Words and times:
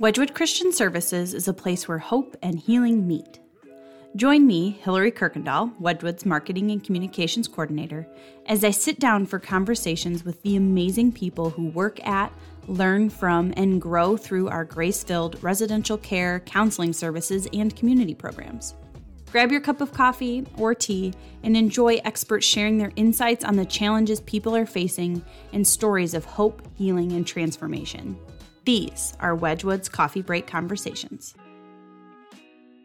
Wedgwood 0.00 0.34
Christian 0.34 0.72
Services 0.72 1.34
is 1.34 1.46
a 1.46 1.54
place 1.54 1.86
where 1.86 1.98
hope 1.98 2.36
and 2.42 2.58
healing 2.58 3.06
meet. 3.06 3.38
Join 4.16 4.44
me, 4.44 4.72
Hillary 4.82 5.12
Kirkendall, 5.12 5.72
Wedgwood's 5.78 6.26
Marketing 6.26 6.72
and 6.72 6.82
Communications 6.82 7.46
Coordinator, 7.46 8.04
as 8.46 8.64
I 8.64 8.72
sit 8.72 8.98
down 8.98 9.24
for 9.24 9.38
conversations 9.38 10.24
with 10.24 10.42
the 10.42 10.56
amazing 10.56 11.12
people 11.12 11.48
who 11.48 11.66
work 11.66 12.04
at, 12.04 12.32
learn 12.66 13.08
from, 13.08 13.54
and 13.56 13.80
grow 13.80 14.16
through 14.16 14.48
our 14.48 14.64
grace 14.64 15.04
filled 15.04 15.40
residential 15.44 15.96
care, 15.96 16.40
counseling 16.40 16.92
services, 16.92 17.46
and 17.52 17.76
community 17.76 18.14
programs. 18.14 18.74
Grab 19.30 19.52
your 19.52 19.60
cup 19.60 19.80
of 19.80 19.92
coffee 19.92 20.44
or 20.58 20.74
tea 20.74 21.14
and 21.44 21.56
enjoy 21.56 22.00
experts 22.04 22.44
sharing 22.44 22.78
their 22.78 22.92
insights 22.96 23.44
on 23.44 23.54
the 23.54 23.64
challenges 23.64 24.20
people 24.22 24.56
are 24.56 24.66
facing 24.66 25.24
and 25.52 25.64
stories 25.64 26.14
of 26.14 26.24
hope, 26.24 26.62
healing, 26.74 27.12
and 27.12 27.24
transformation. 27.24 28.18
These 28.64 29.12
are 29.20 29.34
Wedgwood's 29.34 29.90
Coffee 29.90 30.22
Break 30.22 30.46
Conversations. 30.46 31.34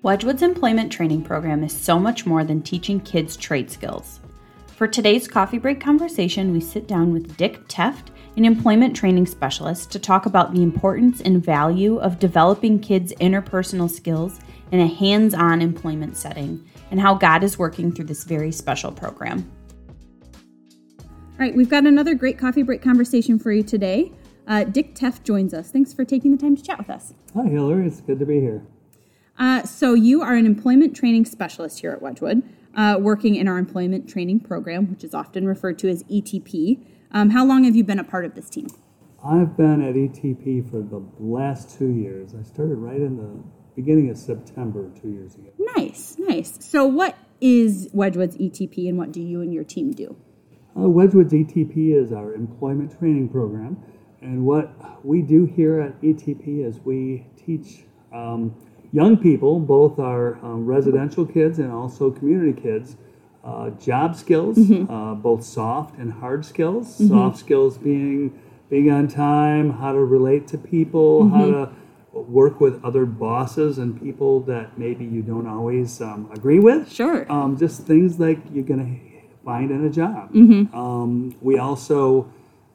Wedgwood's 0.01 0.41
employment 0.41 0.91
training 0.91 1.21
program 1.23 1.63
is 1.63 1.71
so 1.71 1.97
much 1.97 2.25
more 2.25 2.43
than 2.43 2.61
teaching 2.61 2.99
kids 2.99 3.37
trade 3.37 3.71
skills. 3.71 4.19
For 4.75 4.89
today's 4.89 5.25
coffee 5.25 5.57
break 5.57 5.79
conversation, 5.79 6.51
we 6.51 6.59
sit 6.59 6.85
down 6.85 7.13
with 7.13 7.37
Dick 7.37 7.65
Teft, 7.69 8.07
an 8.35 8.43
employment 8.43 8.93
training 8.93 9.25
specialist, 9.25 9.89
to 9.91 9.99
talk 9.99 10.25
about 10.25 10.53
the 10.53 10.63
importance 10.63 11.21
and 11.21 11.41
value 11.43 11.97
of 11.99 12.19
developing 12.19 12.79
kids' 12.79 13.13
interpersonal 13.21 13.89
skills 13.89 14.41
in 14.73 14.81
a 14.81 14.87
hands 14.87 15.33
on 15.33 15.61
employment 15.61 16.17
setting 16.17 16.61
and 16.91 16.99
how 16.99 17.13
God 17.13 17.41
is 17.41 17.57
working 17.57 17.93
through 17.93 18.05
this 18.05 18.25
very 18.25 18.51
special 18.51 18.91
program. 18.91 19.49
All 20.99 21.45
right, 21.45 21.55
we've 21.55 21.69
got 21.69 21.85
another 21.85 22.15
great 22.15 22.37
coffee 22.37 22.63
break 22.63 22.81
conversation 22.81 23.39
for 23.39 23.53
you 23.53 23.63
today. 23.63 24.11
Uh, 24.49 24.63
Dick 24.63 24.95
Teff 24.95 25.23
joins 25.23 25.53
us. 25.53 25.69
Thanks 25.69 25.93
for 25.93 26.03
taking 26.03 26.31
the 26.31 26.37
time 26.37 26.55
to 26.55 26.63
chat 26.63 26.79
with 26.79 26.89
us. 26.89 27.13
Hi, 27.35 27.43
Hillary. 27.47 27.85
It's 27.85 28.01
good 28.01 28.17
to 28.17 28.25
be 28.25 28.39
here. 28.39 28.65
Uh, 29.37 29.63
so, 29.63 29.93
you 29.93 30.21
are 30.23 30.33
an 30.33 30.47
employment 30.47 30.95
training 30.95 31.23
specialist 31.25 31.79
here 31.79 31.91
at 31.91 32.01
Wedgwood, 32.01 32.41
uh, 32.75 32.97
working 32.99 33.35
in 33.35 33.47
our 33.47 33.59
employment 33.59 34.09
training 34.09 34.39
program, 34.39 34.89
which 34.89 35.03
is 35.03 35.13
often 35.13 35.45
referred 35.45 35.77
to 35.79 35.87
as 35.87 36.03
ETP. 36.05 36.83
Um, 37.11 37.29
how 37.29 37.45
long 37.45 37.63
have 37.63 37.75
you 37.75 37.83
been 37.83 37.99
a 37.99 38.03
part 38.03 38.25
of 38.25 38.33
this 38.33 38.49
team? 38.49 38.67
I've 39.23 39.55
been 39.55 39.81
at 39.81 39.95
ETP 39.95 40.69
for 40.69 40.81
the 40.81 41.05
last 41.19 41.77
two 41.77 41.89
years. 41.89 42.33
I 42.33 42.41
started 42.41 42.75
right 42.75 42.99
in 42.99 43.17
the 43.17 43.43
beginning 43.75 44.09
of 44.09 44.17
September 44.17 44.89
two 44.99 45.09
years 45.09 45.35
ago. 45.35 45.51
Nice, 45.77 46.15
nice. 46.17 46.57
So, 46.59 46.87
what 46.87 47.15
is 47.39 47.87
Wedgwood's 47.93 48.35
ETP 48.37 48.89
and 48.89 48.97
what 48.97 49.11
do 49.11 49.21
you 49.21 49.41
and 49.41 49.53
your 49.53 49.63
team 49.63 49.91
do? 49.91 50.17
Uh, 50.75 50.89
Wedgwood's 50.89 51.33
ETP 51.33 51.93
is 51.95 52.11
our 52.11 52.33
employment 52.33 52.97
training 52.97 53.29
program. 53.29 53.77
And 54.21 54.45
what 54.45 55.05
we 55.05 55.21
do 55.21 55.45
here 55.45 55.79
at 55.79 56.01
ETP 56.01 56.65
is 56.65 56.79
we 56.79 57.25
teach 57.37 57.85
um, 58.11 58.55
young 58.91 59.17
people, 59.17 59.59
both 59.59 59.99
our 59.99 60.35
um, 60.43 60.65
residential 60.65 61.25
kids 61.25 61.59
and 61.59 61.71
also 61.71 62.11
community 62.11 62.59
kids, 62.59 62.97
uh, 63.43 63.69
job 63.71 64.15
skills, 64.15 64.57
mm-hmm. 64.57 64.91
uh, 64.91 65.15
both 65.15 65.43
soft 65.43 65.97
and 65.97 66.11
hard 66.11 66.45
skills. 66.45 66.95
Mm-hmm. 66.95 67.07
Soft 67.07 67.37
skills 67.39 67.77
being 67.77 68.39
being 68.69 68.91
on 68.91 69.07
time, 69.07 69.71
how 69.71 69.93
to 69.93 69.99
relate 69.99 70.47
to 70.49 70.57
people, 70.57 71.23
mm-hmm. 71.23 71.35
how 71.35 71.45
to 71.45 71.71
work 72.13 72.59
with 72.59 72.83
other 72.83 73.05
bosses 73.05 73.77
and 73.79 73.99
people 73.99 74.41
that 74.41 74.77
maybe 74.77 75.05
you 75.05 75.21
don't 75.21 75.47
always 75.47 76.01
um, 76.01 76.29
agree 76.33 76.59
with. 76.59 76.91
Sure. 76.91 77.31
Um, 77.31 77.57
just 77.57 77.87
things 77.87 78.19
like 78.19 78.39
you're 78.51 78.63
going 78.63 78.85
to 78.85 79.43
find 79.43 79.71
in 79.71 79.85
a 79.85 79.89
job. 79.89 80.31
Mm-hmm. 80.33 80.75
Um, 80.75 81.35
we 81.41 81.57
also 81.57 82.31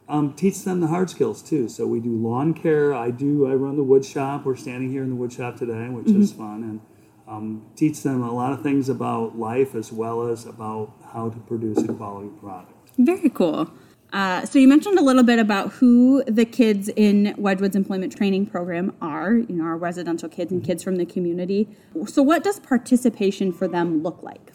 um, 0.08 0.34
teach 0.34 0.62
them 0.64 0.80
the 0.80 0.86
hard 0.86 1.10
skills 1.10 1.42
too. 1.42 1.68
So 1.68 1.86
we 1.86 2.00
do 2.00 2.10
lawn 2.10 2.54
care. 2.54 2.94
I 2.94 3.10
do. 3.10 3.46
I 3.46 3.54
run 3.54 3.76
the 3.76 3.82
wood 3.82 4.04
shop. 4.04 4.44
We're 4.44 4.56
standing 4.56 4.90
here 4.90 5.02
in 5.02 5.10
the 5.10 5.16
wood 5.16 5.32
shop 5.32 5.56
today, 5.56 5.88
which 5.88 6.06
mm-hmm. 6.06 6.22
is 6.22 6.32
fun, 6.32 6.62
and 6.62 6.80
um, 7.26 7.66
teach 7.74 8.02
them 8.02 8.22
a 8.22 8.32
lot 8.32 8.52
of 8.52 8.62
things 8.62 8.88
about 8.88 9.38
life 9.38 9.74
as 9.74 9.92
well 9.92 10.28
as 10.28 10.44
about 10.44 10.92
how 11.12 11.30
to 11.30 11.38
produce 11.40 11.78
a 11.78 11.92
quality 11.94 12.28
product. 12.40 12.72
Very 12.98 13.30
cool. 13.30 13.70
Uh, 14.12 14.46
so 14.46 14.60
you 14.60 14.68
mentioned 14.68 14.96
a 14.96 15.02
little 15.02 15.24
bit 15.24 15.40
about 15.40 15.72
who 15.72 16.22
the 16.28 16.44
kids 16.44 16.88
in 16.94 17.34
Wedgwood's 17.36 17.74
employment 17.74 18.16
training 18.16 18.46
program 18.46 18.94
are. 19.00 19.32
You 19.34 19.56
know, 19.56 19.64
our 19.64 19.76
residential 19.76 20.28
kids 20.28 20.52
and 20.52 20.62
kids 20.62 20.84
from 20.84 20.96
the 20.96 21.06
community. 21.06 21.68
So 22.06 22.22
what 22.22 22.44
does 22.44 22.60
participation 22.60 23.52
for 23.52 23.66
them 23.66 24.02
look 24.02 24.22
like? 24.22 24.52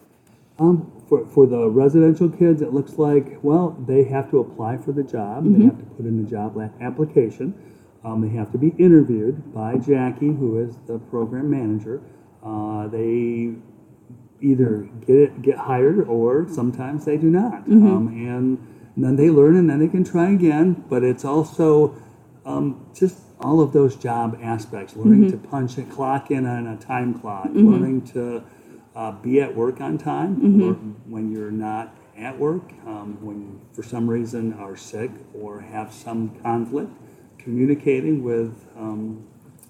Um, 0.59 0.91
for, 1.07 1.25
for 1.27 1.47
the 1.47 1.69
residential 1.69 2.29
kids, 2.29 2.61
it 2.61 2.73
looks 2.73 2.97
like, 2.97 3.39
well, 3.41 3.75
they 3.87 4.03
have 4.03 4.29
to 4.31 4.39
apply 4.39 4.77
for 4.77 4.91
the 4.91 5.03
job. 5.03 5.43
Mm-hmm. 5.43 5.59
They 5.59 5.65
have 5.65 5.79
to 5.79 5.85
put 5.85 6.05
in 6.05 6.23
a 6.25 6.29
job 6.29 6.59
application. 6.81 7.55
Um, 8.03 8.21
they 8.21 8.35
have 8.37 8.51
to 8.51 8.57
be 8.57 8.69
interviewed 8.77 9.53
by 9.53 9.77
Jackie, 9.77 10.27
who 10.27 10.59
is 10.59 10.77
the 10.87 10.99
program 10.99 11.49
manager. 11.49 12.01
Uh, 12.43 12.87
they 12.87 13.55
either 14.41 14.89
get 15.05 15.41
get 15.41 15.57
hired 15.57 16.07
or 16.07 16.47
sometimes 16.47 17.03
they 17.05 17.17
do 17.17 17.29
not. 17.29 17.65
Mm-hmm. 17.65 17.87
Um, 17.87 18.07
and, 18.07 18.57
and, 18.95 19.03
then 19.03 19.15
they 19.15 19.29
learn 19.29 19.55
and 19.55 19.69
then 19.69 19.79
they 19.79 19.87
can 19.87 20.03
try 20.03 20.29
again. 20.31 20.85
But 20.89 21.03
it's 21.03 21.25
also 21.25 21.95
um, 22.45 22.89
just 22.93 23.17
all 23.41 23.61
of 23.61 23.73
those 23.73 23.95
job 23.95 24.37
aspects 24.41 24.95
learning 24.95 25.31
mm-hmm. 25.31 25.41
to 25.41 25.47
punch 25.49 25.77
a 25.77 25.83
clock 25.83 26.31
in 26.31 26.45
on 26.45 26.67
a 26.67 26.77
time 26.77 27.19
clock, 27.19 27.47
mm-hmm. 27.47 27.69
learning 27.69 28.01
to 28.07 28.43
uh, 28.99 29.13
be 29.13 29.39
at 29.39 29.55
work 29.55 29.79
on 29.79 29.97
time 29.97 30.35
mm-hmm. 30.35 30.61
or 30.61 30.73
when 31.07 31.31
you're 31.31 31.51
not 31.51 31.95
at 32.17 32.37
work, 32.37 32.73
um, 32.85 33.17
when 33.21 33.41
you, 33.41 33.61
for 33.71 33.81
some 33.81 34.09
reason 34.09 34.51
are 34.53 34.75
sick 34.75 35.09
or 35.33 35.61
have 35.61 35.93
some 35.93 36.37
conflict, 36.43 36.91
communicating 37.37 38.21
with 38.21 38.67
um, 38.77 39.25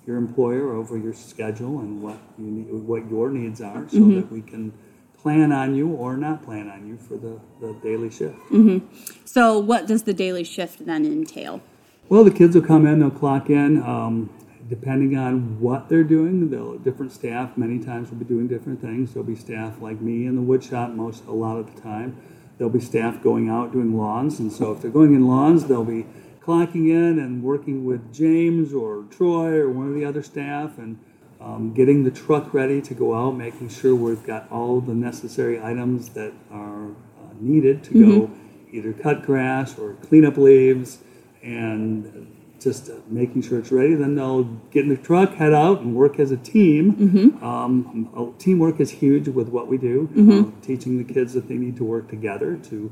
your 0.08 0.18
employer 0.18 0.74
over 0.74 0.98
your 0.98 1.14
schedule 1.14 1.80
and 1.80 2.02
what 2.02 2.18
you 2.40 2.46
need, 2.46 2.72
what 2.72 3.08
your 3.08 3.30
needs 3.30 3.62
are, 3.62 3.88
so 3.88 3.98
mm-hmm. 3.98 4.16
that 4.16 4.32
we 4.32 4.42
can 4.42 4.74
plan 5.16 5.52
on 5.52 5.76
you 5.76 5.90
or 5.90 6.18
not 6.18 6.44
plan 6.44 6.68
on 6.68 6.88
you 6.88 6.98
for 6.98 7.16
the, 7.16 7.40
the 7.62 7.74
daily 7.84 8.10
shift. 8.10 8.36
Mm-hmm. 8.50 8.80
So, 9.26 9.60
what 9.60 9.86
does 9.86 10.04
the 10.04 10.14
daily 10.14 10.44
shift 10.44 10.88
then 10.88 11.06
entail? 11.06 11.62
Well, 12.08 12.24
the 12.24 12.32
kids 12.32 12.56
will 12.56 12.64
come 12.64 12.88
in, 12.88 13.00
they'll 13.00 13.12
clock 13.12 13.52
in. 13.52 13.84
Um, 13.84 14.32
depending 14.70 15.18
on 15.18 15.60
what 15.60 15.90
they're 15.90 16.04
doing, 16.04 16.50
they'll 16.50 16.78
different 16.78 17.12
staff 17.12 17.58
many 17.58 17.80
times 17.80 18.10
will 18.10 18.18
be 18.18 18.26
doing 18.26 18.48
different 18.48 18.80
things. 18.80 19.14
There'll 19.14 19.28
be 19.28 19.36
staff 19.36 19.82
like 19.82 20.00
me 20.00 20.26
in 20.26 20.36
the 20.36 20.42
wood 20.42 20.64
shop 20.64 20.92
most 20.92 21.26
a 21.26 21.32
lot 21.32 21.58
of 21.58 21.74
the 21.74 21.82
time. 21.82 22.16
There'll 22.58 22.72
be 22.72 22.80
staff 22.80 23.22
going 23.24 23.50
out 23.50 23.72
doing 23.72 23.98
lawns, 23.98 24.40
and 24.40 24.52
so 24.52 24.72
if 24.72 24.82
they're 24.82 24.92
going 24.92 25.16
in 25.16 25.28
lawns, 25.28 25.66
they'll 25.66 25.84
be 25.84 26.06
clocking 26.42 26.90
in 26.90 27.20
and 27.20 27.44
working 27.44 27.86
with 27.86 28.14
James 28.14 28.74
or 28.74 29.06
Troy 29.10 29.58
or 29.58 29.70
one 29.70 29.88
of 29.88 29.96
the 29.96 30.06
other 30.06 30.24
staff 30.24 30.78
and 30.78 31.00
um, 31.42 31.74
getting 31.74 32.04
the 32.04 32.12
truck 32.12 32.54
ready 32.54 32.82
to 32.82 32.94
go 32.94 33.16
out, 33.16 33.32
making 33.32 33.70
sure 33.70 33.96
we've 33.96 34.26
got 34.26 34.52
all 34.52 34.82
the 34.82 34.94
necessary 34.94 35.62
items 35.62 36.10
that 36.10 36.34
are 36.52 36.90
uh, 36.90 37.34
needed 37.40 37.84
to 37.86 37.92
mm-hmm. 37.92 38.20
go 38.20 38.32
either 38.72 38.94
cut 38.94 39.24
grass 39.24 39.78
or 39.80 39.94
clean 39.96 40.26
up 40.26 40.38
leaves 40.38 41.00
and 41.42 42.36
just 42.60 42.90
uh, 42.90 42.96
making 43.08 43.42
sure 43.42 43.60
it's 43.60 43.72
ready. 43.72 43.96
Then 43.96 44.16
they'll 44.16 44.44
get 44.44 44.84
in 44.84 44.90
the 44.90 44.98
truck, 44.98 45.34
head 45.34 45.54
out, 45.54 45.82
and 45.82 45.96
work 45.96 46.20
as 46.20 46.32
a 46.32 46.38
team. 46.38 46.94
Mm-hmm. 46.94 47.44
Um, 47.44 48.36
teamwork 48.38 48.80
is 48.80 48.92
huge 48.92 49.28
with 49.28 49.50
what 49.50 49.68
we 49.68 49.78
do, 49.78 50.10
mm-hmm. 50.14 50.50
uh, 50.50 50.62
teaching 50.62 50.98
the 50.98 51.14
kids 51.14 51.34
that 51.34 51.48
they 51.48 51.56
need 51.56 51.78
to 51.78 51.84
work 51.84 52.10
together 52.10 52.58
to 52.70 52.92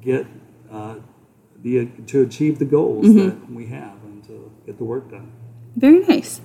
get 0.00 0.26
uh, 0.70 0.96
the 1.62 1.86
to 2.06 2.22
achieve 2.22 2.58
the 2.58 2.64
goals 2.64 3.06
mm-hmm. 3.06 3.28
that 3.28 3.50
we 3.50 3.66
have 3.66 4.02
and 4.04 4.24
to 4.24 4.50
get 4.66 4.78
the 4.78 4.84
work 4.84 5.10
done. 5.10 5.32
Very 5.76 6.00
nice. 6.00 6.40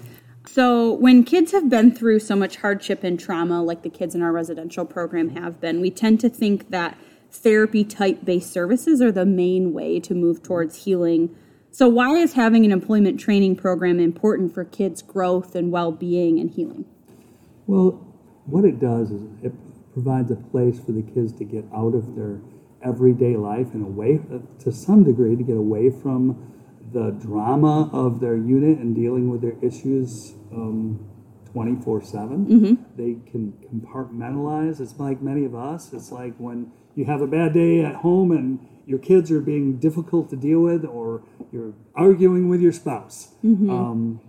So, 0.47 0.94
when 0.94 1.24
kids 1.25 1.52
have 1.52 1.69
been 1.69 1.94
through 1.94 2.19
so 2.19 2.35
much 2.35 2.58
hardship 2.58 3.03
and 3.03 3.19
trauma, 3.19 3.62
like 3.62 3.84
the 3.84 3.90
kids 3.90 4.16
in 4.16 4.22
our 4.22 4.31
residential 4.31 4.85
program 4.85 5.29
have 5.29 5.59
been, 5.59 5.81
we 5.81 5.91
tend 5.91 6.19
to 6.22 6.29
think 6.29 6.72
that 6.72 6.97
therapy 7.31 7.84
type 7.84 8.25
based 8.25 8.52
services 8.52 9.02
are 9.02 9.12
the 9.12 9.25
main 9.25 9.74
way 9.74 10.00
to 10.00 10.16
move 10.16 10.41
towards 10.41 10.85
healing 10.85 11.35
so, 11.72 11.88
why 11.88 12.18
is 12.18 12.34
having 12.34 12.66
an 12.66 12.72
employment 12.72 13.19
training 13.19 13.56
program 13.56 14.00
important 14.00 14.53
for 14.53 14.66
kids' 14.66 15.02
growth 15.02 15.55
and 15.55 15.72
well 15.72 15.91
being 15.91 16.40
and 16.40 16.49
healing? 16.49 16.85
Well, 17.67 17.91
what 18.46 18.66
it 18.66 18.79
does 18.79 19.11
is 19.11 19.23
it 19.43 19.53
provides 19.93 20.32
a 20.32 20.35
place 20.35 20.79
for 20.79 20.91
the 20.91 21.03
kids 21.03 21.34
to 21.34 21.43
get 21.43 21.66
out 21.73 21.93
of 21.93 22.16
their 22.16 22.40
everyday 22.84 23.35
life 23.35 23.73
and 23.73 23.84
away, 23.84 24.20
to 24.59 24.72
some 24.72 25.03
degree, 25.03 25.35
to 25.35 25.43
get 25.43 25.58
away 25.58 25.90
from 25.90 26.53
the 26.91 27.11
drama 27.11 27.90
of 27.93 28.20
their 28.20 28.35
unit 28.35 28.79
and 28.79 28.96
dealing 28.96 29.29
with 29.29 29.41
their 29.41 29.55
issues 29.61 30.34
um, 30.52 31.05
24 31.52 32.03
7. 32.03 32.46
Mm-hmm. 32.46 32.84
They 32.96 33.17
can 33.29 33.53
compartmentalize. 33.72 34.79
It's 34.79 34.97
like 34.97 35.22
many 35.22 35.46
of 35.46 35.55
us. 35.55 35.93
It's 35.93 36.11
like 36.11 36.35
when 36.38 36.72
you 36.96 37.05
have 37.05 37.22
a 37.22 37.28
bad 37.28 37.53
day 37.53 37.84
at 37.84 37.96
home 37.96 38.32
and 38.32 38.59
your 38.90 38.97
kids 38.97 39.30
are 39.32 39.40
being 39.40 39.78
difficult 39.78 40.32
to 40.32 40.36
deal 40.36 40.62
with 40.62 40.84
or 40.84 41.22
you're 41.52 41.74
arguing 41.94 42.50
with 42.50 42.59
your 42.59 42.72
spouse. 42.72 43.36
Mm-hmm. 43.46 43.70
Um, 43.70 44.20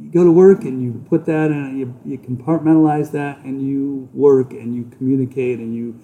you 0.00 0.10
go 0.10 0.24
to 0.24 0.32
work 0.32 0.62
and 0.62 0.82
you 0.82 1.04
put 1.06 1.26
that 1.26 1.50
in, 1.50 1.78
you, 1.78 2.00
you 2.02 2.18
compartmentalize 2.18 3.12
that 3.12 3.40
and 3.40 3.60
you 3.60 4.08
work 4.14 4.52
and 4.52 4.74
you 4.74 4.90
communicate 4.96 5.58
and 5.58 5.76
you 5.76 6.00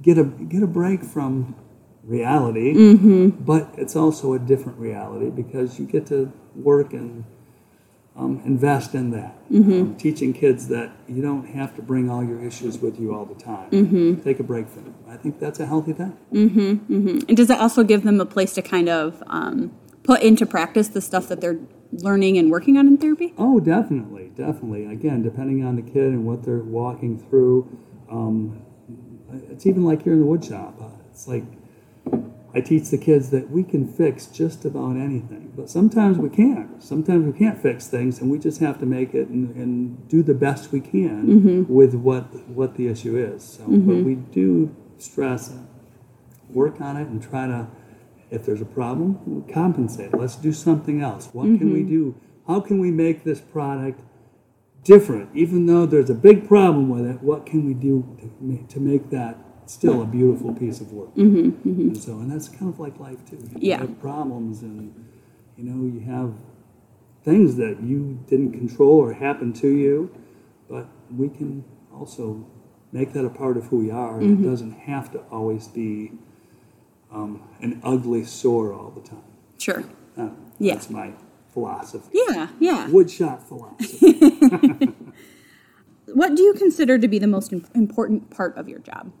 get 0.00 0.16
a, 0.16 0.22
get 0.22 0.62
a 0.62 0.66
break 0.68 1.02
from 1.02 1.56
reality, 2.04 2.72
mm-hmm. 2.72 3.30
but 3.30 3.74
it's 3.76 3.96
also 3.96 4.34
a 4.34 4.38
different 4.38 4.78
reality 4.78 5.28
because 5.28 5.76
you 5.76 5.86
get 5.86 6.06
to 6.06 6.32
work 6.54 6.92
and 6.92 7.24
um, 8.18 8.42
invest 8.44 8.94
in 8.94 9.10
that. 9.12 9.36
Um, 9.54 9.94
teaching 9.96 10.32
kids 10.32 10.68
that 10.68 10.90
you 11.08 11.22
don't 11.22 11.46
have 11.46 11.74
to 11.76 11.82
bring 11.82 12.10
all 12.10 12.24
your 12.24 12.44
issues 12.44 12.78
with 12.78 12.98
you 13.00 13.14
all 13.14 13.24
the 13.24 13.34
time. 13.36 13.70
Take 14.24 14.40
a 14.40 14.42
break 14.42 14.68
from 14.68 14.84
them. 14.84 14.94
I 15.08 15.16
think 15.16 15.38
that's 15.38 15.60
a 15.60 15.66
healthy 15.66 15.92
thing. 15.92 16.16
And 16.32 17.36
does 17.36 17.48
it 17.48 17.58
also 17.58 17.84
give 17.84 18.02
them 18.02 18.20
a 18.20 18.26
place 18.26 18.52
to 18.54 18.62
kind 18.62 18.88
of 18.88 19.22
um, 19.28 19.72
put 20.02 20.20
into 20.22 20.44
practice 20.46 20.88
the 20.88 21.00
stuff 21.00 21.28
that 21.28 21.40
they're 21.40 21.58
learning 21.92 22.36
and 22.36 22.50
working 22.50 22.76
on 22.76 22.86
in 22.88 22.96
therapy? 22.98 23.34
Oh, 23.38 23.60
definitely, 23.60 24.32
definitely. 24.36 24.86
Again, 24.86 25.22
depending 25.22 25.64
on 25.64 25.76
the 25.76 25.82
kid 25.82 26.12
and 26.12 26.26
what 26.26 26.42
they're 26.44 26.58
walking 26.58 27.18
through, 27.18 27.78
um, 28.10 28.62
it's 29.50 29.64
even 29.66 29.84
like 29.84 30.02
here 30.02 30.14
in 30.14 30.20
the 30.20 30.26
woodshop. 30.26 30.74
It's 31.10 31.28
like 31.28 31.44
I 32.58 32.60
teach 32.60 32.88
the 32.88 32.98
kids 32.98 33.30
that 33.30 33.50
we 33.50 33.62
can 33.62 33.86
fix 33.86 34.26
just 34.26 34.64
about 34.64 34.96
anything, 34.96 35.52
but 35.56 35.70
sometimes 35.70 36.18
we 36.18 36.28
can't. 36.28 36.82
Sometimes 36.82 37.24
we 37.24 37.38
can't 37.38 37.56
fix 37.56 37.86
things, 37.86 38.20
and 38.20 38.28
we 38.28 38.36
just 38.36 38.58
have 38.58 38.80
to 38.80 38.86
make 38.86 39.14
it 39.14 39.28
and, 39.28 39.54
and 39.54 40.08
do 40.08 40.24
the 40.24 40.34
best 40.34 40.72
we 40.72 40.80
can 40.80 41.26
mm-hmm. 41.26 41.72
with 41.72 41.94
what 41.94 42.24
what 42.48 42.74
the 42.74 42.88
issue 42.88 43.16
is. 43.16 43.44
So, 43.44 43.62
but 43.62 43.70
mm-hmm. 43.70 44.04
we 44.04 44.16
do 44.16 44.74
stress 44.98 45.54
work 46.50 46.80
on 46.80 46.96
it 46.96 47.06
and 47.06 47.22
try 47.22 47.46
to 47.46 47.68
if 48.32 48.44
there's 48.44 48.60
a 48.60 48.70
problem 48.80 49.44
compensate. 49.54 50.12
Let's 50.12 50.34
do 50.34 50.52
something 50.52 51.00
else. 51.00 51.28
What 51.32 51.44
can 51.44 51.72
we 51.72 51.82
mm-hmm. 51.82 51.90
do? 51.90 52.20
How 52.48 52.58
can 52.58 52.80
we 52.80 52.90
make 52.90 53.22
this 53.22 53.40
product 53.40 54.00
different? 54.82 55.30
Even 55.32 55.66
though 55.66 55.86
there's 55.86 56.10
a 56.10 56.14
big 56.28 56.48
problem 56.48 56.88
with 56.88 57.06
it 57.06 57.22
what 57.22 57.46
can 57.46 57.64
we 57.64 57.74
do 57.74 58.16
to 58.18 58.32
make, 58.40 58.68
to 58.70 58.80
make 58.80 59.10
that 59.10 59.38
still 59.68 60.02
a 60.02 60.06
beautiful 60.06 60.52
piece 60.54 60.80
of 60.80 60.92
work 60.92 61.10
and 61.16 61.96
so 61.96 62.12
and 62.20 62.30
that's 62.32 62.48
kind 62.48 62.68
of 62.72 62.78
like 62.80 62.98
life 62.98 63.18
too 63.28 63.36
you 63.36 63.70
Yeah. 63.70 63.78
have 63.80 64.00
problems 64.00 64.62
and 64.62 64.80
you 65.56 65.64
know 65.64 65.80
you 65.94 66.00
have 66.14 66.32
things 67.24 67.56
that 67.56 67.76
you 67.82 68.18
didn't 68.30 68.52
control 68.52 68.96
or 69.04 69.12
happen 69.12 69.52
to 69.64 69.68
you 69.68 70.10
but 70.70 70.86
we 71.16 71.28
can 71.28 71.64
also 71.94 72.46
make 72.92 73.12
that 73.12 73.24
a 73.24 73.28
part 73.42 73.56
of 73.58 73.64
who 73.66 73.76
we 73.78 73.90
are. 73.90 74.18
and 74.20 74.40
It 74.44 74.48
doesn't 74.48 74.72
have 74.72 75.10
to 75.12 75.18
always 75.30 75.68
be 75.68 76.12
um, 77.12 77.42
an 77.60 77.80
ugly 77.82 78.24
sore 78.24 78.72
all 78.72 78.90
the 78.90 79.00
time. 79.02 79.28
Sure. 79.58 79.84
Uh, 80.16 80.30
Yeah. 80.58 80.74
That's 80.74 80.88
my 80.90 81.12
philosophy. 81.52 82.08
Yeah, 82.28 82.48
yeah. 82.60 82.86
Woodshop 82.88 83.42
philosophy. 83.42 84.94
What 86.14 86.34
do 86.34 86.42
you 86.42 86.54
consider 86.54 86.98
to 86.98 87.08
be 87.08 87.18
the 87.18 87.26
most 87.26 87.52
im- 87.52 87.66
important 87.74 88.30
part 88.30 88.56
of 88.56 88.68
your 88.68 88.78
job? 88.78 89.12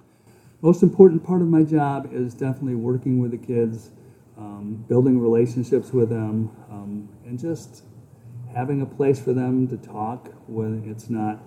Most 0.60 0.82
important 0.82 1.24
part 1.24 1.40
of 1.40 1.48
my 1.48 1.62
job 1.62 2.08
is 2.12 2.34
definitely 2.34 2.74
working 2.74 3.20
with 3.20 3.30
the 3.30 3.38
kids, 3.38 3.90
um, 4.36 4.84
building 4.88 5.20
relationships 5.20 5.92
with 5.92 6.08
them, 6.08 6.50
um, 6.70 7.08
and 7.24 7.38
just 7.38 7.84
having 8.54 8.80
a 8.82 8.86
place 8.86 9.20
for 9.20 9.32
them 9.32 9.68
to 9.68 9.76
talk 9.76 10.30
when 10.48 10.82
it's 10.90 11.08
not 11.08 11.40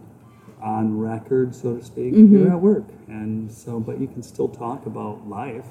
on 0.61 0.97
record, 0.97 1.53
so 1.55 1.75
to 1.75 1.83
speak. 1.83 2.13
You're 2.31 2.51
at 2.51 2.61
work, 2.61 2.85
and 3.07 3.51
so 3.51 3.79
but 3.79 3.99
you 3.99 4.07
can 4.07 4.23
still 4.23 4.47
talk 4.47 4.85
about 4.85 5.27
life. 5.27 5.65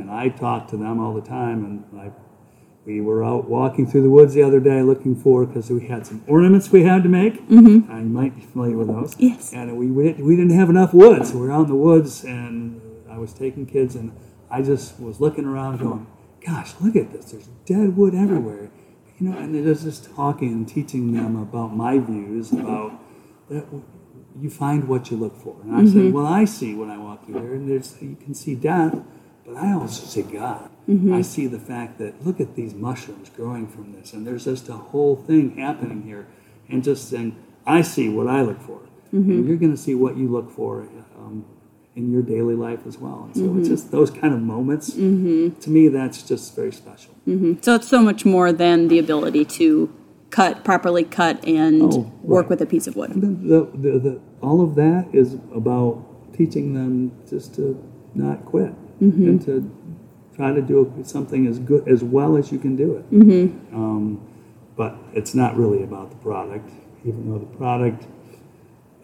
And 0.00 0.10
I 0.10 0.28
talk 0.28 0.68
to 0.68 0.76
them 0.76 1.00
all 1.00 1.14
the 1.14 1.22
time, 1.22 1.64
and 1.64 2.00
I. 2.00 2.12
We 2.88 3.02
were 3.02 3.22
out 3.22 3.50
walking 3.50 3.86
through 3.86 4.00
the 4.00 4.08
woods 4.08 4.32
the 4.32 4.42
other 4.42 4.60
day 4.60 4.80
looking 4.80 5.14
for 5.14 5.44
because 5.44 5.68
we 5.68 5.88
had 5.88 6.06
some 6.06 6.24
ornaments 6.26 6.72
we 6.72 6.84
had 6.84 7.02
to 7.02 7.10
make. 7.10 7.46
Mm-hmm. 7.46 7.92
I 7.92 8.00
might 8.00 8.34
be 8.34 8.40
familiar 8.40 8.78
with 8.78 8.88
those. 8.88 9.14
Yes. 9.18 9.52
And 9.52 9.76
we, 9.76 9.90
we, 9.90 10.04
didn't, 10.04 10.24
we 10.24 10.36
didn't 10.36 10.58
have 10.58 10.70
enough 10.70 10.94
wood, 10.94 11.26
so 11.26 11.34
we 11.34 11.40
were 11.42 11.52
out 11.52 11.64
in 11.64 11.68
the 11.68 11.74
woods, 11.74 12.24
and 12.24 12.80
I 13.10 13.18
was 13.18 13.34
taking 13.34 13.66
kids, 13.66 13.94
and 13.94 14.16
I 14.50 14.62
just 14.62 14.98
was 14.98 15.20
looking 15.20 15.44
around, 15.44 15.80
going, 15.80 16.06
"Gosh, 16.40 16.72
look 16.80 16.96
at 16.96 17.12
this! 17.12 17.32
There's 17.32 17.48
dead 17.66 17.94
wood 17.94 18.14
everywhere." 18.14 18.70
You 19.18 19.28
know, 19.28 19.38
and 19.38 19.54
it 19.54 19.66
was 19.66 19.82
just 19.82 20.10
talking 20.16 20.48
and 20.48 20.66
teaching 20.66 21.12
them 21.12 21.36
about 21.36 21.76
my 21.76 21.98
views 21.98 22.52
about 22.52 22.92
that. 23.50 23.66
You 24.40 24.48
find 24.48 24.88
what 24.88 25.10
you 25.10 25.18
look 25.18 25.36
for, 25.36 25.60
and 25.62 25.76
I 25.76 25.84
said, 25.84 26.10
"Well, 26.14 26.26
I 26.26 26.46
see 26.46 26.74
when 26.74 26.88
I 26.88 26.96
walk 26.96 27.26
through 27.26 27.42
here, 27.42 27.54
and 27.54 27.68
there's 27.68 28.00
you 28.00 28.16
can 28.16 28.34
see 28.34 28.54
death, 28.54 28.96
but 29.48 29.56
I 29.56 29.72
also 29.72 30.04
see 30.04 30.22
God. 30.22 30.70
Mm-hmm. 30.88 31.14
I 31.14 31.22
see 31.22 31.46
the 31.46 31.58
fact 31.58 31.98
that 31.98 32.24
look 32.24 32.38
at 32.38 32.54
these 32.54 32.74
mushrooms 32.74 33.30
growing 33.30 33.66
from 33.66 33.92
this, 33.92 34.12
and 34.12 34.26
there's 34.26 34.44
just 34.44 34.68
a 34.68 34.74
whole 34.74 35.16
thing 35.16 35.56
happening 35.56 36.02
here, 36.02 36.26
and 36.68 36.84
just 36.84 37.08
saying, 37.08 37.34
I 37.66 37.80
see 37.80 38.10
what 38.10 38.26
I 38.26 38.42
look 38.42 38.60
for, 38.60 38.80
mm-hmm. 39.12 39.30
and 39.30 39.48
you're 39.48 39.56
going 39.56 39.72
to 39.72 39.78
see 39.78 39.94
what 39.94 40.18
you 40.18 40.28
look 40.28 40.50
for 40.50 40.82
um, 41.16 41.46
in 41.96 42.12
your 42.12 42.22
daily 42.22 42.54
life 42.54 42.80
as 42.86 42.98
well. 42.98 43.24
And 43.24 43.34
so 43.34 43.42
it's 43.42 43.50
mm-hmm. 43.50 43.64
just 43.64 43.90
those 43.90 44.10
kind 44.10 44.34
of 44.34 44.40
moments. 44.40 44.92
To 44.92 45.70
me, 45.70 45.88
that's 45.88 46.22
just 46.22 46.54
very 46.54 46.72
special. 46.72 47.14
So 47.62 47.74
it's 47.74 47.88
so 47.88 48.02
much 48.02 48.24
more 48.26 48.52
than 48.52 48.88
the 48.88 48.98
ability 48.98 49.46
to 49.46 49.94
cut, 50.28 50.62
properly 50.62 51.04
cut, 51.04 51.42
and 51.46 51.82
Oh, 51.82 52.12
work 52.22 52.50
with 52.50 52.60
a 52.60 52.66
piece 52.66 52.86
of 52.86 52.96
wood. 52.96 53.12
The, 53.14 53.70
the, 53.74 53.98
the, 53.98 54.20
all 54.42 54.60
of 54.60 54.74
that 54.74 55.08
is 55.12 55.34
about 55.54 56.04
teaching 56.34 56.74
them 56.74 57.12
just 57.28 57.54
to 57.54 57.82
not 58.14 58.44
quit 58.44 58.74
Mm-hmm. 59.00 59.28
and 59.28 59.42
to 59.46 59.70
try 60.34 60.52
to 60.52 60.62
do 60.62 60.92
something 61.04 61.46
as 61.46 61.58
good 61.58 61.88
as 61.88 62.02
well 62.04 62.36
as 62.36 62.50
you 62.52 62.58
can 62.58 62.76
do 62.76 62.94
it. 62.96 63.10
Mm-hmm. 63.10 63.74
Um, 63.74 64.20
but 64.76 64.96
it's 65.12 65.34
not 65.34 65.56
really 65.56 65.82
about 65.82 66.10
the 66.10 66.16
product, 66.16 66.70
even 67.04 67.30
though 67.30 67.38
the 67.38 67.56
product 67.56 68.06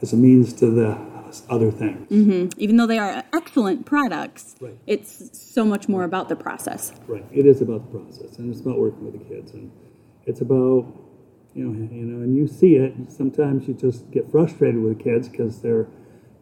is 0.00 0.12
a 0.12 0.16
means 0.16 0.52
to 0.54 0.70
the 0.70 0.96
other 1.48 1.70
things. 1.72 2.08
Mm-hmm. 2.10 2.60
Even 2.60 2.76
though 2.76 2.86
they 2.86 2.98
are 2.98 3.24
excellent 3.32 3.84
products, 3.86 4.54
Right. 4.60 4.76
it's 4.86 5.36
so 5.36 5.64
much 5.64 5.88
more 5.88 6.04
about 6.04 6.28
the 6.28 6.36
process. 6.36 6.92
Right. 7.08 7.24
It 7.32 7.46
is 7.46 7.60
about 7.60 7.90
the 7.90 7.98
process, 7.98 8.38
and 8.38 8.50
it's 8.50 8.60
about 8.60 8.78
working 8.78 9.04
with 9.04 9.18
the 9.18 9.24
kids, 9.34 9.52
and 9.52 9.72
it's 10.26 10.40
about 10.40 10.86
you 11.54 11.64
know, 11.66 11.88
you 11.92 12.04
know, 12.04 12.22
and 12.22 12.36
you 12.36 12.48
see 12.48 12.74
it. 12.74 12.94
Sometimes 13.12 13.68
you 13.68 13.74
just 13.74 14.10
get 14.10 14.28
frustrated 14.30 14.80
with 14.82 14.98
kids 15.02 15.28
because 15.28 15.60
they're 15.62 15.86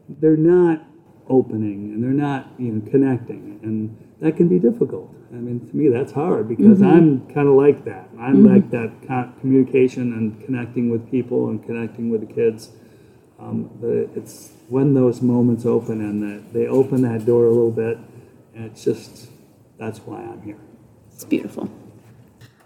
they're 0.08 0.36
not 0.38 0.84
opening 1.28 1.92
and 1.92 2.02
they're 2.02 2.10
not 2.10 2.48
you 2.58 2.72
know 2.72 2.90
connecting, 2.90 3.60
and 3.62 3.96
that 4.20 4.36
can 4.36 4.48
be 4.48 4.58
difficult. 4.58 5.14
I 5.32 5.36
mean, 5.36 5.66
to 5.66 5.76
me, 5.76 5.88
that's 5.88 6.12
hard 6.12 6.46
because 6.46 6.82
I'm 6.82 7.26
kind 7.32 7.48
of 7.48 7.54
like 7.54 7.86
that. 7.86 8.10
I'm 8.20 8.44
like 8.44 8.70
that 8.70 8.92
co- 9.08 9.32
communication 9.40 10.12
and 10.12 10.44
connecting 10.44 10.90
with 10.90 11.10
people 11.10 11.48
and 11.48 11.64
connecting 11.64 12.10
with 12.10 12.20
the 12.20 12.32
kids. 12.32 12.70
Um, 13.40 13.70
but 13.80 14.14
it's 14.14 14.52
when 14.68 14.92
those 14.92 15.22
moments 15.22 15.64
open 15.64 16.00
and 16.02 16.22
that 16.22 16.52
they 16.52 16.66
open 16.66 17.00
that 17.02 17.24
door 17.24 17.46
a 17.46 17.50
little 17.50 17.70
bit, 17.70 17.98
and 18.54 18.66
it's 18.66 18.84
just 18.84 19.30
that's 19.78 20.00
why 20.00 20.20
I'm 20.20 20.42
here. 20.42 20.58
It's 21.14 21.24
beautiful. 21.24 21.70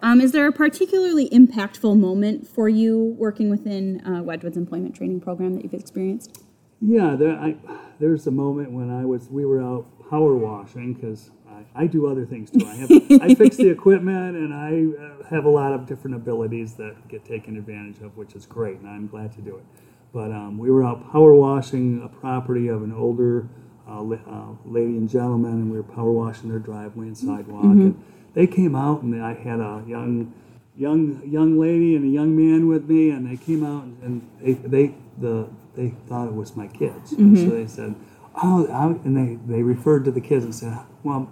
Um, 0.02 0.20
is 0.20 0.32
there 0.32 0.46
a 0.46 0.52
particularly 0.52 1.30
impactful 1.30 1.98
moment 1.98 2.46
for 2.46 2.68
you 2.68 3.14
working 3.16 3.48
within 3.48 4.04
uh, 4.06 4.22
Wedgwood's 4.22 4.56
employment 4.56 4.94
training 4.94 5.20
program 5.20 5.54
that 5.54 5.62
you've 5.62 5.74
experienced? 5.74 6.42
Yeah, 6.80 7.16
there, 7.16 7.36
I, 7.36 7.56
there's 7.98 8.26
a 8.26 8.30
moment 8.30 8.72
when 8.72 8.90
I 8.90 9.04
was 9.04 9.28
we 9.30 9.44
were 9.44 9.62
out 9.62 9.86
power 10.10 10.34
washing 10.34 10.94
because 10.94 11.30
I, 11.48 11.84
I 11.84 11.86
do 11.86 12.06
other 12.06 12.26
things 12.26 12.50
too. 12.50 12.66
I 12.66 12.74
have 12.74 12.90
I 13.22 13.34
fix 13.34 13.56
the 13.56 13.68
equipment 13.70 14.36
and 14.36 14.52
I 14.52 15.02
uh, 15.02 15.28
have 15.30 15.44
a 15.44 15.48
lot 15.48 15.72
of 15.72 15.86
different 15.86 16.16
abilities 16.16 16.74
that 16.74 17.08
get 17.08 17.24
taken 17.24 17.56
advantage 17.56 18.00
of, 18.02 18.16
which 18.16 18.34
is 18.34 18.46
great, 18.46 18.78
and 18.78 18.88
I'm 18.88 19.06
glad 19.06 19.32
to 19.32 19.40
do 19.40 19.56
it. 19.56 19.64
But 20.12 20.32
um, 20.32 20.58
we 20.58 20.70
were 20.70 20.84
out 20.84 21.10
power 21.12 21.34
washing 21.34 22.02
a 22.02 22.08
property 22.08 22.68
of 22.68 22.82
an 22.82 22.92
older 22.92 23.48
uh, 23.88 24.02
uh, 24.02 24.46
lady 24.64 24.96
and 24.96 25.08
gentleman, 25.08 25.52
and 25.52 25.70
we 25.70 25.76
were 25.76 25.82
power 25.82 26.12
washing 26.12 26.50
their 26.50 26.58
driveway 26.58 27.06
and 27.06 27.16
sidewalk. 27.18 27.64
And 27.64 28.04
they 28.34 28.46
came 28.46 28.74
out, 28.74 29.02
and 29.02 29.22
I 29.22 29.34
had 29.34 29.60
a 29.60 29.82
young 29.86 30.32
young 30.76 31.22
young 31.26 31.58
lady 31.58 31.96
and 31.96 32.04
a 32.04 32.08
young 32.08 32.36
man 32.36 32.68
with 32.68 32.88
me, 32.88 33.10
and 33.10 33.26
they 33.26 33.36
came 33.36 33.64
out 33.64 33.84
and 34.02 34.28
they 34.40 34.52
they 34.52 34.94
the 35.18 35.48
they 35.76 35.90
thought 36.08 36.28
it 36.28 36.34
was 36.34 36.56
my 36.56 36.66
kids, 36.66 37.12
and 37.12 37.36
so 37.38 37.50
they 37.50 37.66
said, 37.66 37.94
"Oh," 38.42 38.66
I- 38.68 38.98
and 39.06 39.16
they 39.16 39.38
they 39.46 39.62
referred 39.62 40.04
to 40.06 40.10
the 40.10 40.20
kids 40.20 40.44
and 40.44 40.54
said, 40.54 40.78
"Well, 41.04 41.28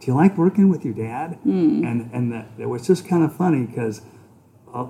do 0.00 0.06
you 0.06 0.14
like 0.14 0.36
working 0.38 0.68
with 0.68 0.84
your 0.84 0.94
dad?" 0.94 1.38
And 1.84 2.08
and 2.12 2.32
that, 2.32 2.46
it 2.58 2.68
was 2.68 2.86
just 2.86 3.06
kind 3.08 3.22
of 3.24 3.34
funny 3.34 3.64
because 3.66 4.02
uh, 4.72 4.86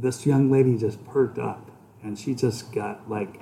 this 0.00 0.26
young 0.26 0.50
lady 0.50 0.76
just 0.78 1.04
perked 1.06 1.38
up, 1.38 1.70
and 2.02 2.18
she 2.18 2.34
just 2.34 2.72
got 2.72 3.08
like, 3.10 3.40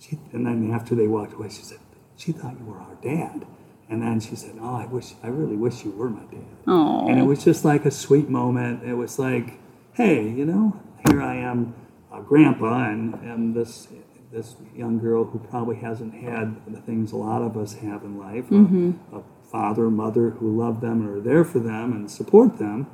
she 0.00 0.18
and 0.32 0.46
then 0.46 0.70
after 0.72 0.94
they 0.94 1.06
walked 1.08 1.34
away, 1.34 1.48
she 1.48 1.62
said, 1.62 1.78
"She 2.16 2.32
thought 2.32 2.54
you 2.58 2.64
were 2.66 2.78
our 2.78 2.96
dad." 3.02 3.46
And 3.90 4.02
then 4.02 4.20
she 4.20 4.36
said, 4.36 4.56
"Oh, 4.60 4.74
I 4.74 4.84
wish, 4.86 5.14
I 5.22 5.28
really 5.28 5.56
wish 5.56 5.82
you 5.84 5.92
were 5.92 6.10
my 6.10 6.24
dad." 6.30 6.44
Oh, 6.66 7.08
And 7.08 7.18
it 7.18 7.22
was 7.22 7.42
just 7.42 7.64
like 7.64 7.86
a 7.86 7.90
sweet 7.90 8.28
moment. 8.28 8.82
It 8.84 8.94
was 8.94 9.18
like, 9.18 9.58
hey, 9.94 10.28
you 10.28 10.44
know, 10.44 10.76
here 11.08 11.22
I 11.22 11.36
am, 11.36 11.74
a 12.12 12.20
grandpa, 12.22 12.90
and, 12.90 13.14
and 13.14 13.54
this 13.54 13.88
this 14.30 14.56
young 14.76 14.98
girl 14.98 15.24
who 15.24 15.38
probably 15.38 15.76
hasn't 15.76 16.12
had 16.14 16.56
the 16.66 16.80
things 16.82 17.12
a 17.12 17.16
lot 17.16 17.40
of 17.40 17.56
us 17.56 17.74
have 17.74 18.02
in 18.04 18.18
life, 18.18 18.50
a, 18.50 19.16
a 19.16 19.22
father, 19.50 19.88
mother 19.88 20.30
who 20.30 20.54
love 20.54 20.82
them 20.82 21.00
and 21.00 21.08
are 21.16 21.20
there 21.20 21.44
for 21.44 21.60
them 21.60 21.92
and 21.92 22.10
support 22.10 22.58
them. 22.58 22.86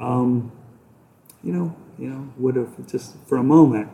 Um, 0.00 0.50
you 1.44 1.52
know, 1.52 1.76
you 1.98 2.08
know, 2.08 2.32
would 2.36 2.56
have 2.56 2.84
just 2.88 3.16
for 3.28 3.36
a 3.38 3.44
moment, 3.44 3.90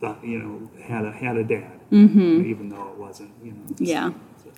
thought, 0.00 0.24
you 0.24 0.38
know, 0.40 0.70
had 0.82 1.04
a 1.04 1.12
had 1.12 1.36
a 1.36 1.44
dad, 1.44 1.80
even 1.92 2.68
though 2.68 2.88
it 2.88 2.96
wasn't, 2.96 3.30
you 3.42 3.52
know. 3.52 3.64
Yeah. 3.78 4.12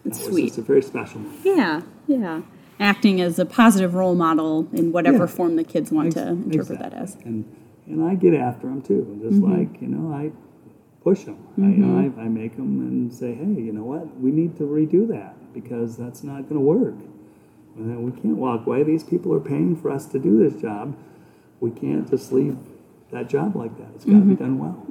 It's 0.06 0.25
sweet. 0.25 0.46
It's 0.48 0.58
a 0.58 0.62
very 0.62 0.82
special 0.82 1.20
moment. 1.20 1.40
yeah, 1.44 1.80
yeah. 2.06 2.40
Acting 2.78 3.20
as 3.20 3.38
a 3.38 3.44
positive 3.46 3.94
role 3.94 4.14
model 4.14 4.68
in 4.72 4.92
whatever 4.92 5.20
Yeah. 5.25 5.26
form 5.26 5.56
the 5.56 5.64
kids 5.64 5.90
want 5.90 6.12
to 6.12 6.28
interpret 6.28 6.54
exactly. 6.54 6.76
that 6.90 6.92
as. 6.94 7.16
And 7.25 7.44
and 7.87 8.05
I 8.05 8.14
get 8.14 8.35
after 8.35 8.66
them 8.66 8.83
too, 8.83 9.19
just 9.23 9.40
mm-hmm. 9.40 9.59
like 9.59 9.81
you 9.81 9.88
know 9.88 10.12
I 10.12 10.33
push 11.02 11.25
them. 11.25 11.47
I, 11.57 11.61
you 11.61 11.66
know, 11.69 12.02
mm-hmm. 12.02 12.21
I, 12.21 12.25
I 12.25 12.28
make 12.28 12.57
them 12.57 12.81
and 12.81 13.14
say, 13.14 13.33
hey, 13.33 13.45
you 13.45 13.73
know 13.73 13.85
what? 13.85 14.19
We 14.19 14.33
need 14.33 14.57
to 14.57 14.64
redo 14.64 15.07
that 15.09 15.37
because 15.55 15.97
that's 15.97 16.25
not 16.25 16.49
going 16.49 16.57
to 16.57 16.61
work. 16.61 16.97
And 17.76 17.88
then 17.90 18.02
we 18.02 18.11
can't 18.11 18.37
walk 18.37 18.66
away. 18.66 18.83
These 18.83 19.05
people 19.05 19.33
are 19.33 19.40
paying 19.40 19.76
for 19.76 19.90
us 19.90 20.07
to 20.07 20.19
do 20.19 20.43
this 20.43 20.61
job. 20.61 20.97
We 21.61 21.71
can't 21.71 22.11
just 22.11 22.33
leave 22.33 22.59
that 23.12 23.28
job 23.28 23.55
like 23.55 23.76
that. 23.78 23.87
It's 23.95 24.05
got 24.05 24.14
to 24.14 24.21
be 24.21 24.35
mm-hmm. 24.35 24.45
done 24.45 24.59
well. 24.59 24.85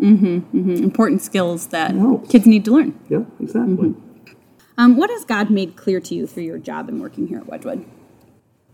Important 0.84 1.22
skills 1.22 1.68
that 1.68 1.92
kids 2.30 2.48
need 2.48 2.64
to 2.66 2.72
learn. 2.72 2.98
Yep, 3.10 3.26
exactly. 3.42 3.94
Um, 4.78 4.96
what 4.96 5.10
has 5.10 5.26
God 5.26 5.50
made 5.50 5.76
clear 5.76 6.00
to 6.00 6.16
you 6.16 6.28
through 6.28 6.44
your 6.44 6.60
job 6.60 6.88
and 6.88 7.02
working 7.02 7.28
here 7.28 7.40
at 7.40 7.48
Wedgwood? 7.48 7.86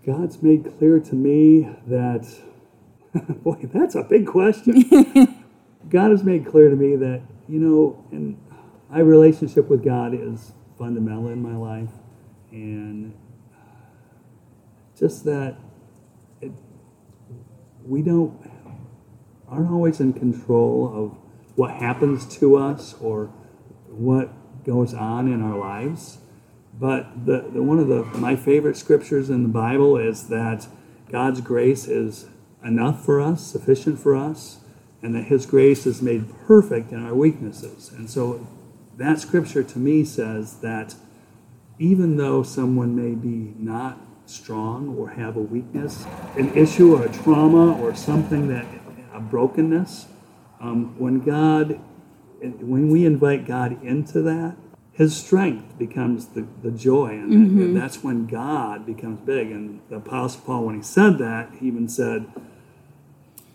God's 0.06 0.42
made 0.44 0.78
clear 0.78 1.00
to 1.00 1.16
me 1.16 1.70
that, 1.88 2.28
boy, 3.44 3.58
that's 3.74 3.96
a 3.96 4.03
big 4.03 4.27
question. 4.27 4.74
God 5.89 6.12
has 6.12 6.24
made 6.24 6.46
clear 6.46 6.70
to 6.70 6.75
me 6.75 6.96
that, 6.96 7.22
you 7.48 7.60
know, 7.60 8.06
and 8.12 8.38
my 8.89 9.00
relationship 9.00 9.68
with 9.70 9.84
God 9.84 10.13
is 10.13 10.53
fundamental 10.77 11.27
in 11.30 11.41
my 11.41 11.56
life. 11.56 11.89
And 12.51 13.13
just 14.98 15.25
that 15.25 15.58
it, 16.41 16.51
we 17.86 18.01
don't, 18.01 18.38
aren't 19.48 19.72
always 19.72 20.00
in 20.00 20.13
control 20.13 20.91
of 20.94 21.18
what 21.58 21.72
happens 21.72 22.25
to 22.38 22.56
us 22.56 22.94
or 23.01 23.25
what 23.88 24.32
goes 24.63 24.94
on 24.94 25.32
in 25.32 25.41
our 25.41 25.58
lives. 25.58 26.20
But 26.80 27.25
the, 27.25 27.50
the 27.53 27.62
one 27.62 27.80
of 27.80 27.88
the 27.88 28.03
my 28.18 28.36
favorite 28.36 28.77
scriptures 28.77 29.30
in 29.30 29.44
the 29.44 29.50
Bible 29.50 29.98
is 29.98 30.27
that 30.30 30.68
God's 31.12 31.41
grace 31.41 31.88
is 31.88 32.27
enough 32.63 33.03
for 33.03 33.20
us, 33.20 33.46
sufficient 33.46 34.00
for 34.00 34.15
us, 34.15 34.60
and 35.01 35.15
that 35.15 35.25
His 35.25 35.46
grace 35.46 35.86
is 35.86 36.01
made 36.01 36.25
perfect 36.46 36.91
in 36.91 37.03
our 37.03 37.15
weaknesses. 37.15 37.91
And 37.91 38.10
so 38.10 38.48
that 38.98 39.20
scripture 39.20 39.63
to 39.63 39.80
me 39.80 40.03
says 40.03 40.60
that 40.60 40.96
even 41.80 42.18
though 42.18 42.44
someone 42.44 42.96
may 42.96 43.15
be 43.15 43.53
not 43.58 44.00
strong 44.27 44.96
or 44.98 45.10
have 45.10 45.36
a 45.36 45.41
weakness, 45.41 46.06
an 46.38 46.56
issue 46.56 46.96
or 46.96 47.06
a 47.06 47.12
trauma 47.12 47.80
or 47.82 47.96
something 47.96 48.48
that 48.50 48.65
a 49.13 49.20
brokenness, 49.20 50.08
um, 50.60 50.98
when 51.00 51.22
God, 51.22 51.80
when 52.39 52.89
we 52.89 53.06
invite 53.06 53.46
God 53.46 53.84
into 53.84 54.22
that, 54.22 54.56
His 54.94 55.18
strength 55.18 55.77
becomes 55.80 56.27
the, 56.27 56.48
the 56.62 56.70
joy, 56.72 57.08
and, 57.10 57.34
and 57.34 57.75
that's 57.75 58.03
when 58.03 58.27
God 58.27 58.86
becomes 58.86 59.20
big. 59.22 59.51
And 59.51 59.82
the 59.89 59.96
Apostle 59.96 60.41
Paul, 60.46 60.65
when 60.65 60.75
he 60.75 60.84
said 60.84 61.18
that, 61.18 61.50
he 61.60 61.68
even 61.68 61.89
said, 61.89 62.32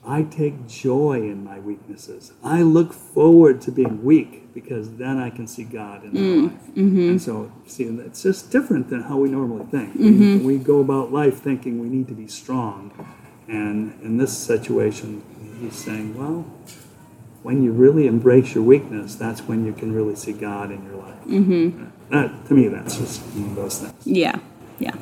I 0.07 0.23
take 0.23 0.69
joy 0.69 1.15
in 1.15 1.43
my 1.43 1.59
weaknesses. 1.59 2.33
I 2.45 2.63
look 2.63 2.93
forward 2.93 3.61
to 3.63 3.73
being 3.73 4.05
weak 4.05 4.55
because 4.55 4.95
then 4.95 5.19
I 5.19 5.31
can 5.31 5.47
see 5.49 5.65
God 5.65 6.05
in 6.05 6.15
my 6.15 6.21
mm, 6.21 6.43
life. 6.45 6.67
Mm-hmm. 6.69 7.09
And 7.11 7.23
so, 7.23 7.53
see, 7.67 7.85
it's 7.85 8.23
just 8.23 8.53
different 8.53 8.89
than 8.89 9.03
how 9.03 9.19
we 9.19 9.29
normally 9.29 9.67
think. 9.67 9.95
We, 9.97 10.11
mm-hmm. 10.11 10.47
we 10.47 10.59
go 10.59 10.81
about 10.81 11.13
life 11.13 11.39
thinking 11.39 11.81
we 11.81 11.89
need 11.89 12.07
to 12.09 12.15
be 12.15 12.29
strong. 12.29 12.93
And 13.49 14.01
in 14.01 14.17
this 14.17 14.37
situation, 14.37 15.23
he's 15.61 15.75
saying, 15.75 16.17
well, 16.17 16.47
when 17.43 17.63
you 17.63 17.73
really 17.73 18.07
embrace 18.07 18.55
your 18.55 18.65
weakness, 18.65 19.17
that's 19.17 19.43
when 19.43 19.67
you 19.67 19.73
can 19.73 19.93
really 19.93 20.15
see 20.15 20.33
God 20.33 20.71
in 20.71 20.85
your 20.85 20.97
life. 20.97 21.25
Mm-hmm. 21.25 21.85
That, 22.11 22.47
to 22.47 22.55
me, 22.55 22.69
that's 22.69 22.97
just 22.97 23.21
one 23.23 23.51
of 23.51 23.57
those 23.57 23.81
things. 23.81 24.07
Yeah, 24.07 24.39
yeah. 24.79 24.95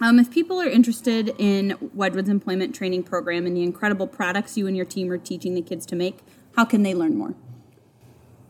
Um, 0.00 0.18
if 0.18 0.30
people 0.30 0.60
are 0.60 0.68
interested 0.68 1.34
in 1.38 1.76
Wedgwood's 1.94 2.28
employment 2.28 2.74
training 2.74 3.02
program 3.04 3.46
and 3.46 3.56
the 3.56 3.62
incredible 3.62 4.06
products 4.06 4.56
you 4.56 4.66
and 4.66 4.76
your 4.76 4.84
team 4.84 5.10
are 5.10 5.18
teaching 5.18 5.54
the 5.54 5.62
kids 5.62 5.86
to 5.86 5.96
make, 5.96 6.18
how 6.54 6.64
can 6.66 6.82
they 6.82 6.94
learn 6.94 7.16
more? 7.16 7.34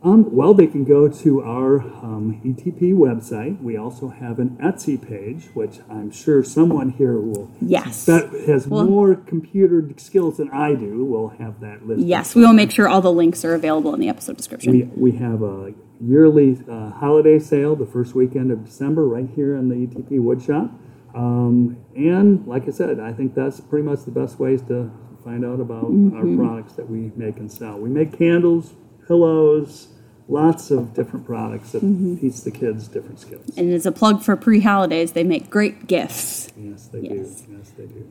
Um, 0.02 0.34
well, 0.34 0.54
they 0.54 0.66
can 0.66 0.84
go 0.84 1.08
to 1.08 1.42
our 1.42 1.80
um, 1.80 2.40
ETP 2.44 2.94
website. 2.94 3.60
We 3.62 3.76
also 3.76 4.08
have 4.08 4.38
an 4.38 4.50
Etsy 4.62 5.00
page, 5.00 5.46
which 5.54 5.78
I'm 5.90 6.10
sure 6.10 6.44
someone 6.44 6.90
here 6.90 7.18
will 7.18 7.50
Yes. 7.60 8.04
that 8.04 8.30
has 8.46 8.68
Well- 8.68 8.84
more 8.84 9.14
computer 9.14 9.88
skills 9.96 10.36
than 10.36 10.50
I 10.50 10.74
do 10.74 11.04
will 11.04 11.28
have 11.28 11.60
that 11.60 11.86
listed. 11.86 12.06
Yes, 12.06 12.34
we 12.34 12.42
will 12.42 12.52
make 12.52 12.70
sure 12.70 12.88
all 12.88 13.00
the 13.00 13.12
links 13.12 13.44
are 13.44 13.54
available 13.54 13.94
in 13.94 14.00
the 14.00 14.08
episode 14.08 14.36
description. 14.36 14.72
We, 14.72 15.10
we 15.12 15.18
have 15.18 15.42
a 15.42 15.72
yearly 16.00 16.58
uh, 16.68 16.90
holiday 16.90 17.38
sale 17.38 17.74
the 17.74 17.86
first 17.86 18.14
weekend 18.14 18.50
of 18.52 18.64
December 18.64 19.06
right 19.08 19.28
here 19.34 19.56
in 19.56 19.68
the 19.70 19.76
ETP 19.76 20.20
Woodshop. 20.20 20.70
Um, 21.16 21.78
and 21.96 22.46
like 22.46 22.68
I 22.68 22.70
said, 22.70 23.00
I 23.00 23.12
think 23.12 23.34
that's 23.34 23.58
pretty 23.60 23.84
much 23.86 24.04
the 24.04 24.10
best 24.10 24.38
ways 24.38 24.60
to 24.68 24.90
find 25.24 25.44
out 25.44 25.60
about 25.60 25.86
our 26.14 26.36
products 26.36 26.74
that 26.74 26.88
we 26.88 27.10
make 27.16 27.38
and 27.38 27.50
sell. 27.50 27.78
We 27.78 27.88
make 27.88 28.16
candles, 28.16 28.74
pillows, 29.08 29.88
lots 30.28 30.70
of 30.70 30.92
different 30.92 31.24
products 31.24 31.72
that 31.72 31.80
teach 32.20 32.42
the 32.42 32.50
kids 32.50 32.86
different 32.88 33.18
skills. 33.18 33.46
and 33.56 33.72
as 33.72 33.86
a 33.86 33.92
plug 33.92 34.22
for 34.22 34.36
pre-holidays, 34.36 35.12
they 35.12 35.24
make 35.24 35.48
great 35.48 35.86
gifts. 35.86 36.52
Yes, 36.56 36.88
they 36.88 37.00
Yes. 37.00 37.42
do. 37.42 37.56
Yes, 37.56 37.70
they 37.76 37.86
do. 37.86 38.06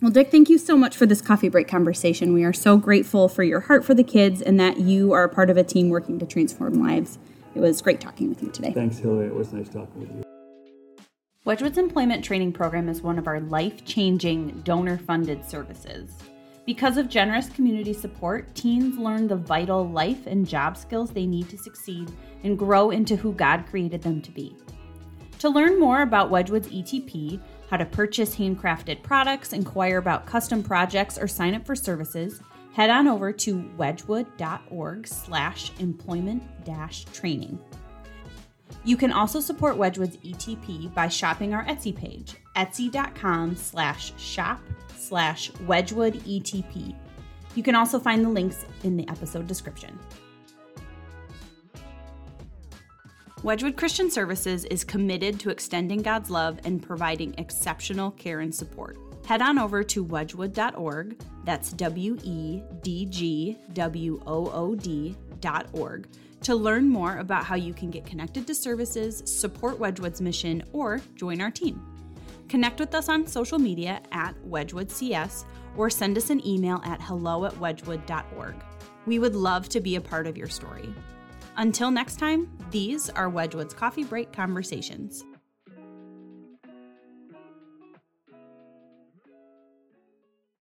Well, 0.00 0.12
Dick, 0.12 0.30
thank 0.30 0.48
you 0.48 0.58
so 0.58 0.76
much 0.76 0.96
for 0.96 1.06
this 1.06 1.20
coffee 1.20 1.48
break 1.48 1.66
conversation. 1.68 2.32
We 2.32 2.44
are 2.44 2.52
so 2.52 2.76
grateful 2.76 3.28
for 3.28 3.42
your 3.42 3.60
heart 3.60 3.84
for 3.84 3.94
the 3.94 4.04
kids 4.04 4.40
and 4.40 4.58
that 4.58 4.78
you 4.78 5.12
are 5.12 5.24
a 5.24 5.28
part 5.28 5.50
of 5.50 5.56
a 5.56 5.64
team 5.64 5.90
working 5.90 6.18
to 6.20 6.26
transform 6.26 6.74
lives. 6.74 7.18
It 7.56 7.60
was 7.60 7.82
great 7.82 8.00
talking 8.00 8.28
with 8.28 8.40
you 8.42 8.50
today. 8.50 8.72
Thanks, 8.72 8.98
Hillary. 8.98 9.26
It 9.26 9.34
was 9.34 9.52
nice 9.52 9.68
talking 9.68 10.00
with 10.00 10.10
you. 10.10 10.27
Wedgwood's 11.48 11.78
employment 11.78 12.22
training 12.22 12.52
program 12.52 12.90
is 12.90 13.00
one 13.00 13.18
of 13.18 13.26
our 13.26 13.40
life 13.40 13.82
changing 13.86 14.60
donor 14.64 14.98
funded 14.98 15.42
services. 15.48 16.14
Because 16.66 16.98
of 16.98 17.08
generous 17.08 17.48
community 17.48 17.94
support, 17.94 18.54
teens 18.54 18.98
learn 18.98 19.26
the 19.26 19.36
vital 19.36 19.88
life 19.88 20.26
and 20.26 20.46
job 20.46 20.76
skills 20.76 21.10
they 21.10 21.24
need 21.24 21.48
to 21.48 21.56
succeed 21.56 22.12
and 22.44 22.58
grow 22.58 22.90
into 22.90 23.16
who 23.16 23.32
God 23.32 23.64
created 23.64 24.02
them 24.02 24.20
to 24.20 24.30
be. 24.30 24.58
To 25.38 25.48
learn 25.48 25.80
more 25.80 26.02
about 26.02 26.28
Wedgwood's 26.28 26.68
ETP, 26.68 27.40
how 27.70 27.78
to 27.78 27.86
purchase 27.86 28.36
handcrafted 28.36 29.02
products, 29.02 29.54
inquire 29.54 29.96
about 29.96 30.26
custom 30.26 30.62
projects, 30.62 31.16
or 31.16 31.26
sign 31.26 31.54
up 31.54 31.64
for 31.64 31.74
services, 31.74 32.42
head 32.74 32.90
on 32.90 33.08
over 33.08 33.32
to 33.32 33.64
wedgwood.org 33.78 35.06
slash 35.06 35.72
employment 35.78 36.42
dash 36.66 37.06
training. 37.06 37.58
You 38.84 38.96
can 38.96 39.12
also 39.12 39.40
support 39.40 39.76
Wedgwood's 39.76 40.16
ETP 40.18 40.94
by 40.94 41.08
shopping 41.08 41.52
our 41.54 41.64
Etsy 41.66 41.94
page, 41.94 42.36
etsy.com 42.56 43.56
slash 43.56 44.12
shop 44.18 44.60
slash 44.96 45.50
Wedgwood 45.66 46.14
ETP. 46.24 46.94
You 47.54 47.62
can 47.62 47.74
also 47.74 47.98
find 47.98 48.24
the 48.24 48.28
links 48.28 48.64
in 48.84 48.96
the 48.96 49.08
episode 49.08 49.46
description. 49.46 49.98
Wedgwood 53.42 53.76
Christian 53.76 54.10
Services 54.10 54.64
is 54.64 54.82
committed 54.82 55.38
to 55.40 55.50
extending 55.50 56.02
God's 56.02 56.28
love 56.28 56.58
and 56.64 56.82
providing 56.82 57.34
exceptional 57.38 58.10
care 58.12 58.40
and 58.40 58.52
support. 58.52 58.96
Head 59.26 59.42
on 59.42 59.58
over 59.58 59.84
to 59.84 60.02
wedgwood.org, 60.02 61.20
that's 61.44 61.72
W 61.72 62.18
E 62.24 62.62
D 62.82 63.06
G 63.06 63.58
W 63.74 64.22
O 64.26 64.50
O 64.50 64.74
D.org, 65.40 66.08
to 66.42 66.54
learn 66.54 66.88
more 66.88 67.18
about 67.18 67.44
how 67.44 67.56
you 67.56 67.74
can 67.74 67.90
get 67.90 68.06
connected 68.06 68.46
to 68.46 68.54
services, 68.54 69.22
support 69.26 69.78
Wedgwood's 69.78 70.20
mission, 70.20 70.62
or 70.72 71.00
join 71.14 71.40
our 71.40 71.50
team. 71.50 71.82
Connect 72.48 72.80
with 72.80 72.94
us 72.94 73.08
on 73.08 73.26
social 73.26 73.58
media 73.58 74.00
at 74.12 74.34
WedgwoodCS 74.44 75.44
or 75.76 75.90
send 75.90 76.16
us 76.16 76.30
an 76.30 76.46
email 76.46 76.80
at 76.84 77.00
hello 77.00 77.44
at 77.44 77.58
wedgwood.org. 77.58 78.54
We 79.06 79.18
would 79.18 79.34
love 79.34 79.68
to 79.70 79.80
be 79.80 79.96
a 79.96 80.00
part 80.00 80.26
of 80.26 80.36
your 80.36 80.48
story. 80.48 80.92
Until 81.56 81.90
next 81.90 82.18
time, 82.18 82.48
these 82.70 83.10
are 83.10 83.28
Wedgwood's 83.28 83.74
Coffee 83.74 84.04
Break 84.04 84.32
Conversations. 84.32 85.24